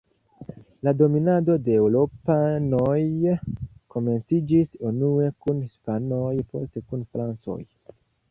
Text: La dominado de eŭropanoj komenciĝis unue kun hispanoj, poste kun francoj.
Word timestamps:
La 0.85 0.91
dominado 1.01 1.57
de 1.67 1.75
eŭropanoj 1.81 2.95
komenciĝis 3.95 4.73
unue 4.91 5.29
kun 5.45 5.61
hispanoj, 5.69 6.33
poste 6.55 6.85
kun 6.89 7.05
francoj. 7.13 7.61